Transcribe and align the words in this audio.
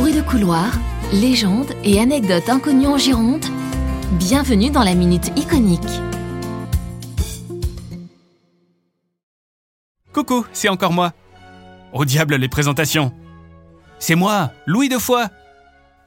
Bruits 0.00 0.14
de 0.14 0.22
couloir, 0.22 0.72
légendes 1.12 1.74
et 1.84 2.00
anecdotes 2.00 2.48
inconnues 2.48 2.86
en 2.86 2.96
Gironde, 2.96 3.44
bienvenue 4.12 4.70
dans 4.70 4.82
la 4.82 4.94
Minute 4.94 5.30
Iconique. 5.36 5.82
Coucou, 10.14 10.46
c'est 10.54 10.70
encore 10.70 10.94
moi. 10.94 11.12
Au 11.92 12.06
diable 12.06 12.36
les 12.36 12.48
présentations. 12.48 13.12
C'est 13.98 14.14
moi, 14.14 14.52
Louis 14.64 14.88
de 14.88 14.96
Foix. 14.96 15.28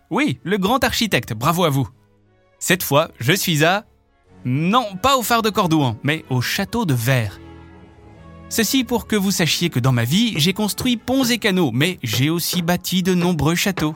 Oui, 0.10 0.40
le 0.44 0.58
grand 0.58 0.84
architecte, 0.84 1.34
bravo 1.34 1.64
à 1.64 1.70
vous. 1.70 1.88
Cette 2.58 2.82
fois, 2.82 3.12
je 3.20 3.34
suis 3.34 3.64
à... 3.64 3.86
Non, 4.44 4.96
pas 5.04 5.18
au 5.18 5.22
phare 5.22 5.44
de 5.44 5.52
Cordouan, 5.52 5.98
mais 6.02 6.26
au 6.32 6.42
château 6.42 6.86
de 6.86 6.96
Verre. 6.96 7.40
Ceci 8.54 8.84
pour 8.84 9.08
que 9.08 9.16
vous 9.16 9.32
sachiez 9.32 9.72
que 9.72 9.80
dans 9.80 9.92
ma 9.92 10.04
vie, 10.04 10.36
j'ai 10.38 10.54
construit 10.54 10.96
ponts 10.96 11.24
et 11.24 11.40
canaux, 11.40 11.72
mais 11.74 11.98
j'ai 12.04 12.30
aussi 12.30 12.62
bâti 12.62 13.02
de 13.02 13.16
nombreux 13.16 13.56
châteaux. 13.56 13.96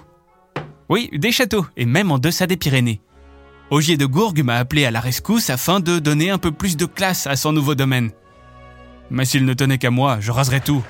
Oui, 0.89 1.11
des 1.13 1.31
châteaux, 1.31 1.67
et 1.77 1.85
même 1.85 2.09
en 2.09 2.17
deçà 2.17 2.47
des 2.47 2.57
Pyrénées. 2.57 2.99
Ogier 3.69 3.97
de 3.97 4.07
Gourgue 4.07 4.43
m'a 4.43 4.55
appelé 4.55 4.85
à 4.85 4.89
la 4.89 4.99
rescousse 4.99 5.51
afin 5.51 5.79
de 5.79 5.99
donner 5.99 6.31
un 6.31 6.39
peu 6.39 6.51
plus 6.51 6.75
de 6.75 6.87
classe 6.87 7.27
à 7.27 7.35
son 7.35 7.51
nouveau 7.51 7.75
domaine. 7.75 8.09
Mais 9.11 9.25
s'il 9.25 9.45
ne 9.45 9.53
tenait 9.53 9.77
qu'à 9.77 9.91
moi, 9.91 10.17
je 10.21 10.31
raserais 10.31 10.61
tout. 10.61 10.83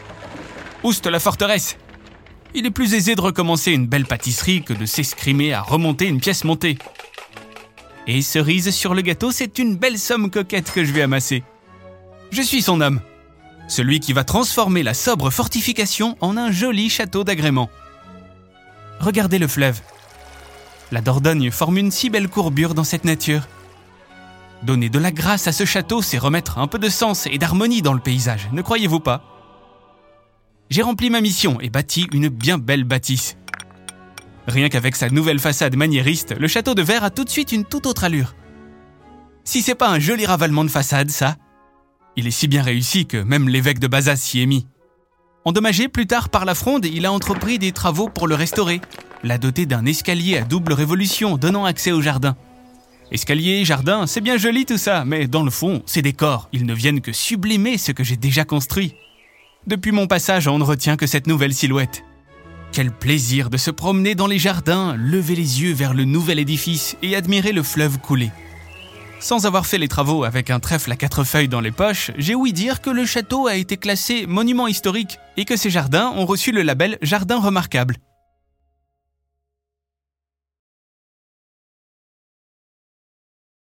Ouste 0.84 1.08
la 1.08 1.20
forteresse 1.20 1.76
Il 2.56 2.66
est 2.66 2.72
plus 2.72 2.94
aisé 2.94 3.16
de 3.16 3.22
recommencer 3.22 3.74
une 3.74 3.88
belle 3.88 4.06
pâtisserie 4.06 4.64
que 4.64 4.72
de 4.72 4.86
s'escrimer 4.86 5.52
à 5.52 5.62
remonter 5.62 6.06
une 6.06 6.22
pièce 6.22 6.46
montée. 6.46 6.78
Et 8.08 8.22
cerise 8.22 8.70
sur 8.70 8.94
le 8.94 9.02
gâteau, 9.02 9.32
c'est 9.32 9.60
une 9.60 9.76
belle 9.76 10.00
somme 10.00 10.32
coquette 10.32 10.72
que 10.72 10.86
je 10.86 10.94
vais 10.94 11.02
amasser. 11.02 11.44
Je 12.32 12.42
suis 12.42 12.62
son 12.62 12.80
homme 12.80 13.02
celui 13.68 14.00
qui 14.00 14.14
va 14.14 14.24
transformer 14.24 14.84
la 14.84 14.94
sobre 14.94 15.30
fortification 15.30 16.18
en 16.22 16.38
un 16.38 16.52
joli 16.52 16.90
château 16.90 17.24
d'agrément. 17.24 17.70
Regardez 19.00 19.40
le 19.40 19.48
fleuve. 19.48 19.82
La 20.92 21.02
Dordogne 21.02 21.52
forme 21.52 21.78
une 21.78 21.92
si 21.92 22.10
belle 22.10 22.30
courbure 22.30 22.74
dans 22.74 22.84
cette 22.84 23.06
nature. 23.06 23.48
Donner 24.64 24.90
de 24.90 25.00
la 25.00 25.12
grâce 25.12 25.48
à 25.48 25.52
ce 25.52 25.66
château, 25.66 26.02
c'est 26.02 26.18
remettre 26.18 26.58
un 26.58 26.68
peu 26.68 26.80
de 26.80 26.90
sens 26.90 27.28
et 27.28 27.38
d'harmonie 27.38 27.82
dans 27.82 27.94
le 27.94 28.00
paysage, 28.00 28.50
ne 28.52 28.62
croyez-vous 28.62 29.00
pas? 29.00 29.24
J'ai 30.70 30.82
rempli 30.82 31.10
ma 31.10 31.22
mission 31.22 31.62
et 31.62 31.70
bâti 31.70 32.08
une 32.12 32.30
bien 32.30 32.58
belle 32.58 32.84
bâtisse. 32.84 33.38
Rien 34.48 34.70
qu'avec 34.70 34.96
sa 34.96 35.10
nouvelle 35.10 35.40
façade 35.40 35.76
maniériste, 35.76 36.36
le 36.38 36.48
château 36.48 36.74
de 36.74 36.82
verre 36.82 37.04
a 37.04 37.10
tout 37.10 37.24
de 37.24 37.30
suite 37.30 37.52
une 37.52 37.66
toute 37.66 37.86
autre 37.86 38.06
allure. 38.06 38.34
Si 39.44 39.62
c'est 39.62 39.76
pas 39.76 39.90
un 39.90 40.00
joli 40.00 40.26
ravalement 40.26 40.64
de 40.64 40.70
façade, 40.70 41.10
ça, 41.10 41.36
il 42.18 42.28
est 42.28 42.32
si 42.32 42.48
bien 42.48 42.64
réussi 42.64 43.06
que 43.06 43.18
même 43.18 43.48
l'évêque 43.48 43.80
de 43.80 43.88
Bazas 43.88 44.18
s'y 44.18 44.42
est 44.42 44.48
mis. 44.48 44.66
Endommagé 45.46 45.88
plus 45.88 46.08
tard 46.08 46.28
par 46.28 46.44
la 46.44 46.56
fronde, 46.56 46.86
il 46.86 47.06
a 47.06 47.12
entrepris 47.12 47.60
des 47.60 47.72
travaux 47.72 48.10
pour 48.10 48.28
le 48.28 48.36
restaurer, 48.36 48.82
l'a 49.24 49.38
doté 49.38 49.66
d'un 49.66 49.86
escalier 49.86 50.38
à 50.38 50.44
double 50.44 50.74
révolution 50.74 51.38
donnant 51.38 51.64
accès 51.64 51.92
au 51.94 52.02
jardin. 52.02 52.36
Escalier, 53.12 53.64
jardin, 53.64 54.08
c'est 54.08 54.20
bien 54.20 54.36
joli 54.36 54.66
tout 54.66 54.78
ça, 54.78 55.06
mais 55.06 55.28
dans 55.28 55.44
le 55.44 55.52
fond, 55.52 55.84
ces 55.86 56.02
décors, 56.02 56.50
ils 56.52 56.66
ne 56.66 56.74
viennent 56.74 57.00
que 57.00 57.14
sublimer 57.14 57.78
ce 57.78 57.94
que 57.94 58.04
j'ai 58.04 58.18
déjà 58.18 58.44
construit. 58.44 58.96
Depuis 59.66 59.94
mon 59.94 60.08
passage, 60.08 60.48
on 60.48 60.58
ne 60.58 60.64
retient 60.64 60.98
que 60.98 61.08
cette 61.08 61.28
nouvelle 61.28 61.54
silhouette. 61.54 62.04
Quel 62.74 62.92
plaisir 62.92 63.50
de 63.50 63.58
se 63.58 63.72
promener 63.72 64.16
dans 64.16 64.28
les 64.28 64.40
jardins, 64.40 64.96
lever 64.98 65.36
les 65.36 65.62
yeux 65.62 65.74
vers 65.74 65.94
le 65.94 66.04
nouvel 66.04 66.40
édifice 66.40 66.98
et 67.02 67.16
admirer 67.16 67.54
le 67.54 67.64
fleuve 67.64 68.00
couler. 68.00 68.32
Sans 69.20 69.46
avoir 69.46 69.66
fait 69.66 69.80
les 69.80 69.88
travaux 69.88 70.24
avec 70.24 70.50
un 70.50 70.60
trèfle 70.60 70.92
à 70.92 70.96
quatre 70.96 71.24
feuilles 71.24 71.48
dans 71.48 71.60
les 71.60 71.72
poches, 71.72 72.12
j'ai 72.18 72.36
ouï 72.36 72.54
dire 72.54 72.82
que 72.82 72.90
le 72.90 73.06
château 73.06 73.48
a 73.48 73.56
été 73.56 73.76
classé 73.76 74.28
monument 74.28 74.68
historique 74.68 75.20
et 75.38 75.46
que 75.46 75.56
ses 75.56 75.70
jardins 75.70 76.14
ont 76.16 76.26
reçu 76.26 76.52
le 76.52 76.62
label 76.62 76.98
Jardin 77.02 77.40
remarquable. 77.40 77.98